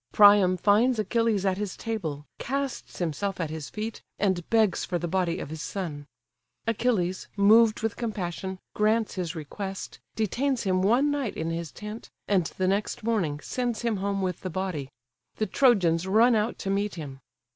[0.11, 5.07] Priam finds Achilles at his table, casts himself at his feet, and begs for the
[5.07, 6.07] body of his son:
[6.65, 12.47] Achilles, moved with compassion, grants his request, detains him one night in his tent, and
[12.57, 14.89] the next morning sends him home with the body:
[15.35, 17.19] the Trojans run out to meet him.